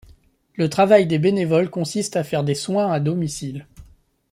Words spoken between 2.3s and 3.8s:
des soins à domicile.